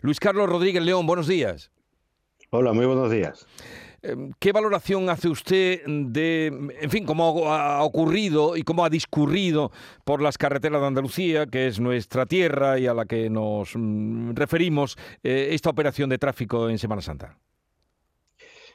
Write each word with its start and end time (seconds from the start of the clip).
Luis 0.00 0.20
Carlos 0.20 0.48
Rodríguez 0.48 0.82
León, 0.82 1.06
buenos 1.06 1.26
días. 1.26 1.70
Hola, 2.50 2.72
muy 2.72 2.86
buenos 2.86 3.10
días. 3.10 3.46
Em, 4.02 4.32
¿Qué 4.38 4.52
valoración 4.52 5.08
hace 5.10 5.28
usted 5.28 5.82
de, 5.86 6.46
en 6.80 6.90
fin, 6.90 7.04
cómo 7.04 7.52
ha 7.52 7.82
ocurrido 7.82 8.56
y 8.56 8.62
cómo 8.62 8.84
ha 8.84 8.90
discurrido 8.90 9.72
por 10.04 10.22
las 10.22 10.38
carreteras 10.38 10.80
de 10.80 10.86
Andalucía, 10.86 11.46
que 11.46 11.66
es 11.66 11.80
nuestra 11.80 12.26
tierra 12.26 12.78
y 12.78 12.86
a 12.86 12.94
la 12.94 13.06
que 13.06 13.30
nos 13.30 13.72
mm, 13.74 14.34
referimos, 14.34 14.96
eh, 15.22 15.48
esta 15.52 15.70
operación 15.70 16.10
de 16.10 16.18
tráfico 16.18 16.68
en 16.68 16.78
Semana 16.78 17.02
Santa? 17.02 17.38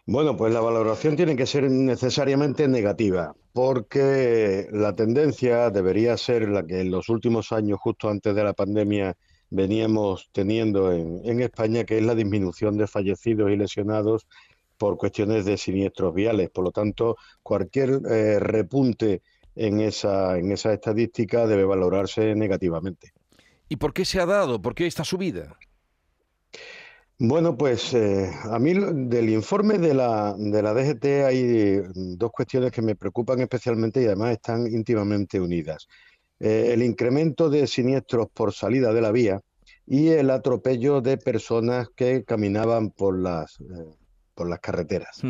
Bueno, 0.08 0.36
pues 0.36 0.52
la 0.52 0.60
valoración 0.60 1.16
tiene 1.16 1.36
que 1.36 1.46
ser 1.46 1.70
necesariamente 1.70 2.68
negativa, 2.68 3.36
porque 3.54 4.68
la 4.72 4.96
tendencia 4.96 5.70
debería 5.70 6.18
ser 6.18 6.50
la 6.50 6.66
que 6.66 6.82
en 6.82 6.90
los 6.90 7.08
últimos 7.08 7.52
años, 7.52 7.80
justo 7.80 8.10
antes 8.10 8.34
de 8.34 8.44
la 8.44 8.54
pandemia, 8.54 9.16
veníamos 9.52 10.30
teniendo 10.32 10.92
en, 10.92 11.42
España, 11.42 11.84
que 11.84 11.98
es 11.98 12.04
la 12.04 12.16
disminución 12.16 12.78
de 12.78 12.88
fallecidos 12.88 13.52
y 13.52 13.58
lesionados 13.58 14.26
por 14.78 14.98
cuestiones 14.98 15.46
de 15.46 15.58
siniestros 15.58 16.14
viales. 16.16 16.50
Por 16.50 16.64
lo 16.64 16.72
tanto, 16.72 17.18
cualquier 17.44 18.02
eh, 18.10 18.40
repunte 18.40 19.22
en 19.56 19.82
esa, 19.82 20.38
en 20.40 20.52
esa 20.52 20.74
estadística 20.74 21.46
debe 21.46 21.66
valorarse 21.66 22.34
negativamente. 22.34 23.12
¿Y 23.70 23.76
por 23.76 23.94
qué 23.94 24.06
se 24.06 24.20
ha 24.20 24.26
dado? 24.26 24.62
¿Por 24.62 24.74
qué 24.74 24.88
esta 24.88 25.04
subida? 25.04 25.58
Bueno, 27.20 27.56
pues 27.56 27.94
eh, 27.94 28.32
a 28.46 28.58
mí 28.58 28.74
del 28.74 29.30
informe 29.30 29.78
de 29.78 29.94
la, 29.94 30.34
de 30.36 30.64
la 30.64 30.74
DGT 30.74 31.06
hay 31.24 31.82
dos 31.94 32.32
cuestiones 32.32 32.72
que 32.72 32.82
me 32.82 32.96
preocupan 32.96 33.42
especialmente 33.42 34.02
y 34.02 34.06
además 34.06 34.32
están 34.32 34.66
íntimamente 34.66 35.40
unidas. 35.40 35.88
Eh, 36.42 36.74
el 36.74 36.82
incremento 36.82 37.50
de 37.50 37.68
siniestros 37.68 38.28
por 38.34 38.54
salida 38.54 38.94
de 38.94 39.02
la 39.02 39.12
vía 39.12 39.42
y 39.86 40.10
el 40.10 40.32
atropello 40.32 41.00
de 41.02 41.18
personas 41.18 41.90
que 41.96 42.24
caminaban 42.24 42.90
por 42.90 43.18
las, 43.20 43.60
eh, 43.60 43.64
por 44.34 44.50
las 44.50 44.60
carreteras. 44.60 45.22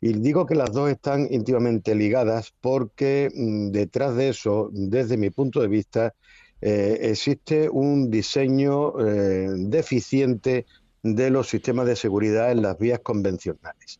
Y 0.00 0.12
digo 0.12 0.46
que 0.46 0.54
las 0.54 0.72
dos 0.72 0.90
están 0.90 1.26
íntimamente 1.30 1.94
ligadas 1.94 2.54
porque 2.60 3.30
mm, 3.34 3.70
detrás 3.70 4.14
de 4.14 4.28
eso, 4.28 4.70
desde 4.72 5.16
mi 5.16 5.30
punto 5.30 5.60
de 5.60 5.68
vista, 5.68 6.14
existe 6.62 7.70
un 7.70 8.10
diseño 8.10 8.92
deficiente 8.92 10.66
de 11.02 11.30
los 11.30 11.48
sistemas 11.48 11.86
de 11.86 11.96
seguridad 11.96 12.52
en 12.52 12.60
las 12.60 12.76
vías 12.76 13.00
convencionales. 13.00 13.98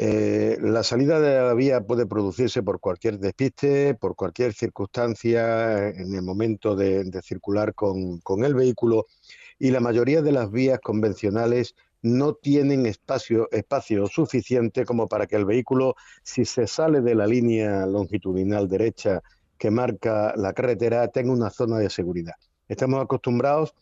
Eh, 0.00 0.58
la 0.60 0.84
salida 0.84 1.18
de 1.18 1.40
la 1.40 1.54
vía 1.54 1.80
puede 1.80 2.06
producirse 2.06 2.62
por 2.62 2.78
cualquier 2.78 3.18
despiste, 3.18 3.96
por 3.96 4.14
cualquier 4.14 4.52
circunstancia 4.54 5.88
en 5.88 6.14
el 6.14 6.22
momento 6.22 6.76
de, 6.76 7.10
circular 7.20 7.74
con, 7.74 8.20
el 8.44 8.54
vehículo 8.54 9.06
y 9.58 9.72
la 9.72 9.80
mayoría 9.80 10.22
de 10.22 10.30
las 10.30 10.52
vías 10.52 10.78
convencionales 10.78 11.74
no 12.00 12.34
tienen 12.34 12.86
espacio, 12.86 13.48
espacio 13.50 14.06
suficiente 14.06 14.84
como 14.84 15.08
para 15.08 15.26
que 15.26 15.34
el 15.34 15.44
vehículo, 15.44 15.96
si 16.22 16.44
se 16.44 16.68
sale 16.68 17.00
de 17.00 17.16
la 17.16 17.26
línea 17.26 17.84
longitudinal 17.84 18.68
derecha 18.68 19.20
que 19.58 19.72
marca 19.72 20.32
la 20.36 20.52
carretera, 20.52 21.08
tenga 21.08 21.32
una 21.32 21.50
zona 21.50 21.78
de 21.78 21.90
seguridad. 21.90 22.34
Estamos 22.68 23.02
acostumbrados 23.02 23.74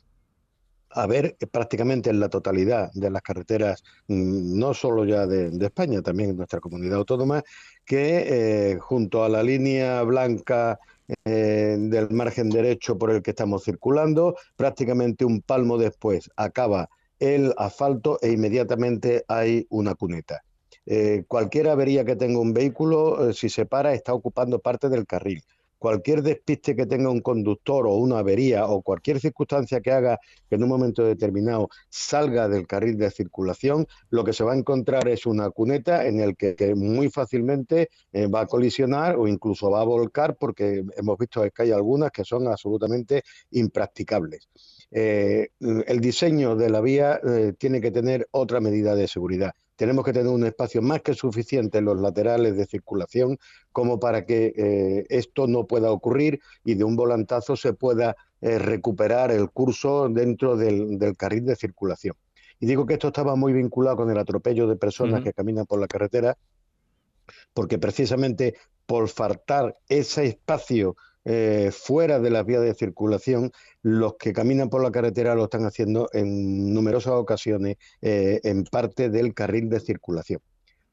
a 0.96 1.06
ver 1.06 1.36
prácticamente 1.52 2.08
en 2.08 2.18
la 2.20 2.30
totalidad 2.30 2.90
de 2.94 3.10
las 3.10 3.20
carreteras, 3.20 3.84
mm, 4.08 4.58
no 4.58 4.72
solo 4.72 5.04
ya 5.04 5.26
de, 5.26 5.50
España, 5.64 6.00
también 6.00 6.30
en 6.30 6.36
nuestra 6.36 6.58
comunidad 6.58 6.96
autónoma, 6.98 7.42
que 7.84 8.72
eh, 8.72 8.78
junto 8.78 9.22
a 9.22 9.28
la 9.28 9.42
línea 9.42 10.02
blanca 10.02 10.78
eh, 11.24 11.76
del 11.78 12.10
margen 12.10 12.48
derecho 12.48 12.96
por 12.96 13.10
el 13.10 13.22
que 13.22 13.30
estamos 13.30 13.64
circulando, 13.64 14.36
prácticamente 14.56 15.24
un 15.24 15.42
palmo 15.42 15.76
después 15.76 16.30
acaba 16.34 16.88
el 17.18 17.52
asfalto 17.58 18.18
e 18.22 18.32
inmediatamente 18.32 19.24
hay 19.28 19.66
una 19.68 19.94
cuneta. 19.94 20.42
Eh, 20.86 21.24
cualquier 21.28 21.68
avería 21.68 22.04
que 22.04 22.16
tenga 22.16 22.38
un 22.38 22.54
vehículo, 22.54 23.32
si 23.34 23.50
se 23.50 23.66
para, 23.66 23.92
está 23.92 24.14
ocupando 24.14 24.60
parte 24.60 24.88
del 24.88 25.06
carril 25.06 25.42
cualquier 25.78 26.22
despiste 26.22 26.74
que 26.74 26.86
tenga 26.86 27.10
un 27.10 27.20
conductor 27.20 27.86
o 27.86 27.94
una 27.94 28.18
avería 28.18 28.66
o 28.66 28.82
cualquier 28.82 29.20
circunstancia 29.20 29.80
que 29.80 29.92
haga 29.92 30.18
que 30.48 30.56
en 30.56 30.62
un 30.62 30.68
momento 30.68 31.04
determinado 31.04 31.68
salga 31.88 32.48
del 32.48 32.66
carril 32.66 32.96
de 32.96 33.10
circulación, 33.10 33.86
lo 34.10 34.24
que 34.24 34.32
se 34.32 34.44
va 34.44 34.52
a 34.52 34.56
encontrar 34.56 35.08
es 35.08 35.26
una 35.26 35.50
cuneta 35.50 36.06
en 36.06 36.20
el 36.20 36.36
que, 36.36 36.74
muy 36.74 37.10
fácilmente 37.10 37.90
eh, 38.12 38.26
va 38.26 38.42
a 38.42 38.46
colisionar 38.46 39.16
o 39.16 39.28
incluso 39.28 39.70
va 39.70 39.80
a 39.80 39.84
volcar 39.84 40.36
porque 40.36 40.84
hemos 40.96 41.18
visto 41.18 41.42
que 41.50 41.62
hay 41.62 41.72
algunas 41.72 42.10
que 42.10 42.24
son 42.24 42.46
absolutamente 42.48 43.22
impracticables. 43.50 44.48
Eh, 44.90 45.48
el 45.60 46.00
diseño 46.00 46.56
de 46.56 46.70
la 46.70 46.80
vía 46.80 47.20
eh, 47.26 47.52
tiene 47.58 47.80
que 47.80 47.90
tener 47.90 48.28
otra 48.30 48.60
medida 48.60 48.94
de 48.94 49.08
seguridad 49.08 49.52
tenemos 49.76 50.04
que 50.04 50.12
tener 50.12 50.32
un 50.32 50.44
espacio 50.44 50.82
más 50.82 51.02
que 51.02 51.14
suficiente 51.14 51.78
en 51.78 51.84
los 51.84 52.00
laterales 52.00 52.56
de 52.56 52.66
circulación 52.66 53.38
como 53.72 54.00
para 54.00 54.24
que 54.24 54.52
eh, 54.56 55.06
esto 55.10 55.46
no 55.46 55.66
pueda 55.66 55.92
ocurrir 55.92 56.40
y 56.64 56.74
de 56.74 56.84
un 56.84 56.96
volantazo 56.96 57.56
se 57.56 57.74
pueda 57.74 58.16
eh, 58.40 58.58
recuperar 58.58 59.30
el 59.30 59.50
curso 59.50 60.08
dentro 60.08 60.56
del, 60.56 60.98
carril 61.16 61.44
de 61.44 61.56
circulación. 61.56 62.16
Y 62.58 62.66
digo 62.66 62.86
que 62.86 62.94
esto 62.94 63.08
estaba 63.08 63.36
muy 63.36 63.52
vinculado 63.52 63.96
con 63.96 64.10
el 64.10 64.18
atropello 64.18 64.66
de 64.66 64.76
personas 64.76 65.22
que 65.22 65.34
caminan 65.34 65.66
por 65.66 65.78
la 65.78 65.86
carretera, 65.86 66.38
porque 67.52 67.78
precisamente 67.78 68.54
por 68.86 69.08
faltar 69.08 69.76
ese 69.88 70.26
espacio 70.26 70.96
eh, 71.28 71.72
fuera 71.72 72.20
de 72.20 72.30
las 72.30 72.46
vías 72.46 72.62
de 72.62 72.72
circulación, 72.72 73.50
los 73.82 74.14
que 74.14 74.32
caminan 74.32 74.70
por 74.70 74.80
la 74.80 74.92
carretera 74.92 75.34
lo 75.34 75.44
están 75.44 75.66
haciendo 75.66 76.08
en 76.12 76.72
numerosas 76.72 77.14
ocasiones 77.14 77.76
eh, 78.00 78.40
en 78.44 78.62
parte 78.62 79.10
del 79.10 79.34
carril 79.34 79.68
de 79.68 79.80
circulación 79.80 80.40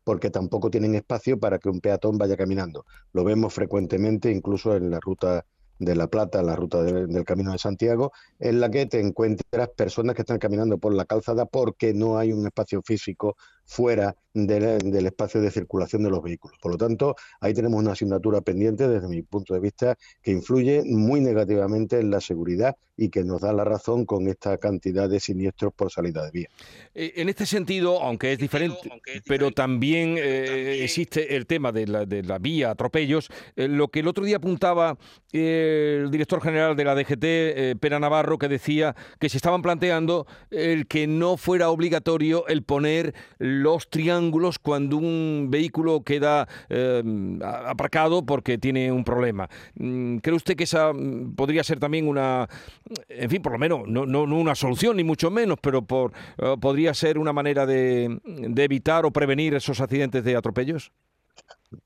porque 0.03 0.31
tampoco 0.31 0.69
tienen 0.69 0.95
espacio 0.95 1.39
para 1.39 1.59
que 1.59 1.69
un 1.69 1.79
peatón 1.79 2.17
vaya 2.17 2.35
caminando. 2.35 2.85
Lo 3.13 3.23
vemos 3.23 3.53
frecuentemente 3.53 4.31
incluso 4.31 4.75
en 4.75 4.89
la 4.89 4.99
ruta 4.99 5.45
de 5.79 5.95
La 5.95 6.07
Plata, 6.07 6.41
la 6.41 6.55
ruta 6.55 6.83
del 6.83 7.23
Camino 7.25 7.51
de 7.51 7.57
Santiago, 7.57 8.11
en 8.39 8.59
la 8.59 8.69
que 8.69 8.85
te 8.85 8.99
encuentras 8.99 9.69
personas 9.69 10.15
que 10.15 10.23
están 10.23 10.39
caminando 10.39 10.77
por 10.77 10.93
la 10.93 11.05
calzada 11.05 11.45
porque 11.45 11.93
no 11.93 12.17
hay 12.17 12.33
un 12.33 12.45
espacio 12.45 12.81
físico 12.81 13.37
fuera 13.73 14.15
del 14.33 15.05
espacio 15.05 15.41
de 15.41 15.51
circulación 15.51 16.03
de 16.03 16.09
los 16.09 16.21
vehículos. 16.21 16.57
Por 16.59 16.71
lo 16.71 16.77
tanto, 16.77 17.15
ahí 17.39 17.53
tenemos 17.53 17.79
una 17.79 17.91
asignatura 17.91 18.41
pendiente 18.41 18.87
desde 18.87 19.07
mi 19.07 19.21
punto 19.21 19.53
de 19.53 19.59
vista 19.59 19.95
que 20.21 20.31
influye 20.31 20.83
muy 20.85 21.21
negativamente 21.21 21.99
en 21.99 22.09
la 22.09 22.19
seguridad 22.19 22.75
y 22.95 23.09
que 23.09 23.23
nos 23.23 23.41
da 23.41 23.53
la 23.53 23.63
razón 23.63 24.05
con 24.05 24.27
esta 24.27 24.57
cantidad 24.57 25.09
de 25.09 25.19
siniestros 25.19 25.73
por 25.73 25.91
salida 25.91 26.23
de 26.25 26.31
vía. 26.31 26.47
Eh, 26.93 27.13
en 27.15 27.29
este 27.29 27.45
sentido, 27.45 28.01
aunque 28.01 28.33
es 28.33 28.37
diferente, 28.37 28.77
pero 29.25 29.51
también 29.51 30.15
eh, 30.17 30.83
existe 30.83 31.35
el 31.35 31.47
tema 31.47 31.71
de 31.71 31.87
la, 31.87 32.37
vía, 32.37 32.71
atropellos, 32.71 33.29
eh, 33.55 33.67
lo 33.67 33.87
que 33.87 34.01
el 34.01 34.07
otro 34.07 34.25
día 34.25 34.37
apuntaba 34.37 34.97
el 35.31 36.09
director 36.11 36.41
general 36.41 36.75
de 36.75 36.83
la 36.83 36.93
DGT, 36.93 37.79
Pera 37.79 37.99
Navarro, 37.99 38.37
que 38.37 38.47
decía 38.47 38.95
que 39.19 39.29
se 39.29 39.37
estaban 39.37 39.63
planteando 39.63 40.27
el 40.51 40.85
que 40.87 41.07
no 41.07 41.37
fuera 41.37 41.69
obligatorio 41.69 42.45
el 42.47 42.63
poner 42.63 43.15
los 43.63 43.89
triángulos 43.89 44.59
cuando 44.59 44.97
un 44.97 45.47
vehículo 45.49 46.03
queda 46.03 46.47
eh, 46.69 47.03
aparcado 47.41 48.25
porque 48.25 48.57
tiene 48.57 48.91
un 48.91 49.03
problema. 49.03 49.49
Mm, 49.75 50.17
¿Cree 50.17 50.35
usted 50.35 50.55
que 50.55 50.65
esa 50.65 50.93
mm, 50.93 51.35
podría 51.35 51.63
ser 51.63 51.79
también 51.79 52.07
una, 52.07 52.47
en 53.09 53.29
fin, 53.29 53.41
por 53.41 53.53
lo 53.53 53.57
menos, 53.57 53.87
no, 53.87 54.05
no, 54.05 54.23
una 54.23 54.55
solución 54.55 54.97
ni 54.97 55.03
mucho 55.03 55.31
menos, 55.31 55.57
pero 55.61 55.81
por, 55.81 56.11
eh, 56.37 56.55
podría 56.59 56.93
ser 56.93 57.17
una 57.17 57.33
manera 57.33 57.65
de, 57.65 58.19
evitar 58.57 59.05
o 59.05 59.11
prevenir 59.11 59.53
esos 59.55 59.79
accidentes 59.79 60.23
de 60.23 60.35
atropellos? 60.35 60.91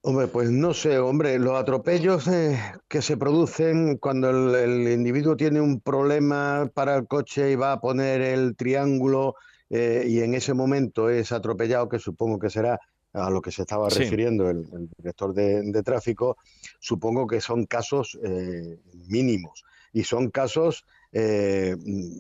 Hombre, 0.02 0.28
pues 0.28 0.52
no 0.52 0.74
sé, 0.74 1.00
hombre, 1.00 1.40
los 1.40 1.56
atropellos 1.56 2.28
eh, 2.28 2.60
que 2.88 3.02
se 3.02 3.18
producen 3.18 3.98
cuando 3.98 4.30
el, 4.30 4.56
el, 4.56 4.92
individuo 4.92 5.38
tiene 5.38 5.62
un 5.62 5.80
problema 5.80 6.70
para 6.74 6.96
el 6.96 7.08
coche 7.08 7.52
y 7.52 7.56
va 7.56 7.74
a 7.74 7.80
poner 7.80 8.22
el 8.22 8.56
triángulo 8.56 9.36
eh, 9.70 10.06
y 10.08 10.20
en 10.20 10.34
ese 10.34 10.54
momento 10.54 11.10
es 11.10 11.32
atropellado, 11.32 11.90
que 11.90 12.00
supongo 12.00 12.40
que 12.40 12.50
será 12.50 12.80
a 13.14 13.30
lo 13.30 13.42
que 13.42 13.52
se 13.52 13.62
estaba 13.62 13.90
refiriendo 13.90 14.50
el, 14.50 14.90
director 14.98 15.34
de, 15.34 15.84
tráfico, 15.84 16.38
supongo 16.80 17.26
que 17.26 17.42
son 17.42 17.66
casos 17.66 18.18
eh, 18.24 18.80
mínimos 19.08 19.64
y 19.94 20.04
son 20.04 20.30
casos 20.30 20.86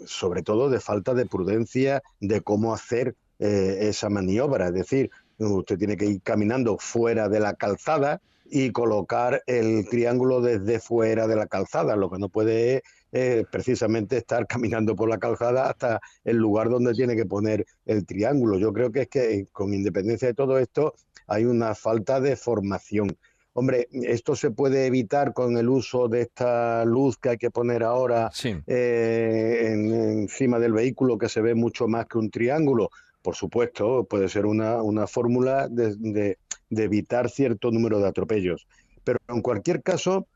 sobre 0.08 0.42
todo 0.42 0.70
de 0.70 0.80
falta 0.80 1.14
de 1.14 1.28
prudencia 1.28 2.02
de 2.20 2.42
cómo 2.42 2.74
hacer 2.74 3.16
esa 3.38 4.10
maniobra. 4.10 4.70
Es 4.70 4.74
decir, 4.74 5.12
usted 5.38 5.78
tiene 5.78 5.98
que 5.98 6.06
ir 6.06 6.22
caminando 6.22 6.78
fuera 6.78 7.30
de 7.30 7.40
la 7.40 7.54
calzada 7.54 8.22
y 8.50 8.72
colocar 8.72 9.44
el 9.46 9.88
triángulo 9.90 10.42
desde 10.42 10.80
fuera 10.80 11.28
de 11.28 11.36
la 11.36 11.48
calzada. 11.48 11.96
Lo 11.96 12.10
que 12.10 12.20
no 12.20 12.30
puede 12.30 12.84
es 13.12 13.46
precisamente 13.48 14.18
estar 14.18 14.48
caminando 14.48 14.96
por 14.96 15.10
la 15.10 15.18
calzada 15.18 15.70
hasta 15.70 16.00
el 16.24 16.38
lugar 16.38 16.70
donde 16.70 16.94
tiene 16.94 17.16
que 17.16 17.26
poner 17.26 17.66
el 17.86 18.06
triángulo. 18.06 18.58
Yo 18.58 18.74
creo 18.74 18.92
que 18.92 19.02
es 19.02 19.08
que 19.08 19.46
con 19.52 19.74
independencia 19.74 20.28
de 20.28 20.34
todo 20.34 20.58
esto 20.58 20.94
hay 21.28 21.46
una 21.46 21.76
falta 21.76 22.20
de 22.20 22.36
formación. 22.36 23.18
Hombre, 23.54 23.88
esto 23.92 24.36
se 24.36 24.52
puede 24.52 24.86
evitar 24.86 25.34
con 25.34 25.58
el 25.58 25.68
uso 25.68 26.08
de 26.08 26.22
esta 26.22 26.86
luz 26.86 27.18
que 27.18 27.30
hay 27.30 27.38
que 27.38 27.50
poner 27.50 27.82
ahora 27.84 28.30
eh, 28.68 29.70
encima 29.72 30.60
del 30.60 30.74
vehículo, 30.74 31.18
que 31.18 31.28
se 31.28 31.42
ve 31.42 31.56
mucho 31.56 31.88
más 31.88 32.06
que 32.06 32.20
un 32.20 32.30
triángulo. 32.30 32.92
Por 33.28 33.36
supuesto, 33.36 34.06
puede 34.06 34.30
ser 34.30 34.46
una, 34.46 34.82
una 34.82 35.06
fórmula 35.06 35.68
de, 35.68 36.38
de 36.70 36.84
evitar 36.86 37.30
cierto 37.30 37.72
número 37.72 38.00
de 38.00 38.08
atropellos. 38.08 38.70
Pero 39.04 39.20
en 39.28 39.42
cualquier 39.42 39.84
caso, 39.84 40.28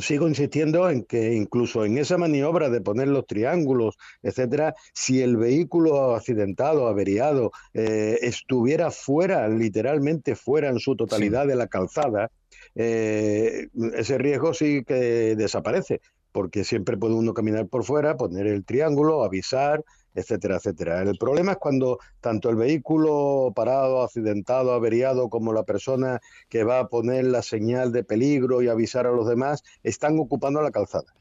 sigo 0.00 0.26
insistiendo 0.26 0.88
en 0.88 1.04
que 1.04 1.34
incluso 1.34 1.84
en 1.84 1.98
esa 1.98 2.16
maniobra 2.16 2.70
de 2.70 2.80
poner 2.80 3.08
los 3.08 3.26
triángulos, 3.26 3.98
etcétera, 4.22 4.74
si 4.94 5.20
el 5.20 5.36
vehículo 5.36 6.14
accidentado, 6.14 6.88
averiado, 6.88 7.52
eh, 7.74 8.16
estuviera 8.22 8.90
fuera, 8.90 9.46
literalmente 9.50 10.36
fuera 10.36 10.70
en 10.70 10.78
su 10.78 10.96
totalidad 10.96 11.46
de 11.46 11.56
la 11.56 11.66
calzada, 11.66 12.30
eh, 12.74 13.68
ese 13.94 14.16
riesgo 14.16 14.54
sí 14.54 14.84
que 14.86 15.36
desaparece, 15.36 16.00
porque 16.32 16.64
siempre 16.64 16.96
puede 16.96 17.12
uno 17.12 17.34
caminar 17.34 17.66
por 17.66 17.84
fuera, 17.84 18.16
poner 18.16 18.46
el 18.46 18.64
triángulo, 18.64 19.22
avisar, 19.22 19.84
etcétera, 20.16 20.56
etcétera. 20.56 21.02
El 21.02 21.18
problema 21.18 21.52
es 21.52 21.58
cuando 21.58 21.98
tanto 22.20 22.50
el 22.50 22.56
vehículo 22.56 23.52
parado, 23.54 24.02
accidentado, 24.02 24.72
averiado, 24.72 25.28
como 25.28 25.52
la 25.52 25.62
persona 25.62 26.20
que 26.48 26.64
va 26.64 26.80
a 26.80 26.88
poner 26.88 27.26
la 27.26 27.42
señal 27.42 27.92
de 27.92 28.02
peligro 28.02 28.62
y 28.62 28.68
avisar 28.68 29.06
a 29.06 29.12
los 29.12 29.28
demás, 29.28 29.62
están 29.82 30.18
ocupando 30.18 30.60
la 30.62 30.70
calzada. 30.70 31.14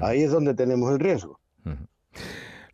Ahí 0.00 0.22
es 0.22 0.32
donde 0.32 0.54
tenemos 0.54 0.90
el 0.90 0.98
riesgo. 0.98 1.38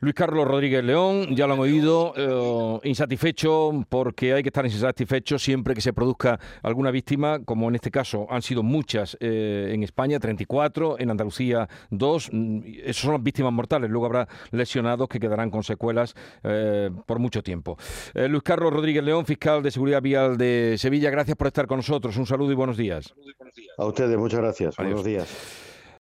Luis 0.04 0.14
Carlos 0.14 0.46
Rodríguez 0.46 0.84
León, 0.84 1.34
ya 1.34 1.46
lo 1.46 1.54
han 1.54 1.60
oído, 1.60 2.12
eh, 2.14 2.88
insatisfecho 2.90 3.72
porque 3.88 4.34
hay 4.34 4.42
que 4.42 4.50
estar 4.50 4.62
insatisfecho 4.66 5.38
siempre 5.38 5.74
que 5.74 5.80
se 5.80 5.94
produzca 5.94 6.38
alguna 6.62 6.90
víctima, 6.90 7.42
como 7.42 7.70
en 7.70 7.76
este 7.76 7.90
caso 7.90 8.26
han 8.28 8.42
sido 8.42 8.62
muchas 8.62 9.16
eh, 9.20 9.70
en 9.72 9.82
España, 9.82 10.20
34, 10.20 10.98
en 10.98 11.10
Andalucía 11.10 11.66
2, 11.88 12.30
mm, 12.30 12.60
esas 12.84 12.96
son 12.96 13.12
las 13.12 13.22
víctimas 13.22 13.54
mortales, 13.54 13.88
luego 13.88 14.04
habrá 14.04 14.28
lesionados 14.50 15.08
que 15.08 15.18
quedarán 15.18 15.50
con 15.50 15.64
secuelas 15.64 16.14
eh, 16.42 16.90
por 17.06 17.18
mucho 17.18 17.42
tiempo. 17.42 17.78
Luis 18.12 18.42
Carlos 18.42 18.74
Rodríguez 18.74 19.02
León, 19.02 19.24
fiscal 19.24 19.62
de 19.62 19.70
Seguridad 19.70 20.02
Vial 20.02 20.36
de 20.36 20.74
Sevilla, 20.76 21.08
gracias 21.08 21.38
por 21.38 21.46
estar 21.46 21.66
con 21.66 21.78
nosotros, 21.78 22.14
un 22.18 22.26
saludo 22.26 22.52
y 22.52 22.54
buenos 22.54 22.76
días. 22.76 23.14
A 23.78 23.86
ustedes, 23.86 24.18
muchas 24.18 24.40
gracias, 24.40 24.76
buenos 24.76 25.02
días. 25.02 25.72